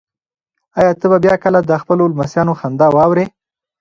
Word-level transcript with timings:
ایا 0.79 0.91
ته 0.99 1.05
به 1.11 1.17
بیا 1.25 1.35
کله 1.43 1.59
د 1.63 1.71
خپلو 1.81 2.03
لمسیانو 2.11 2.53
خندا 2.59 2.87
واورې؟ 2.95 3.25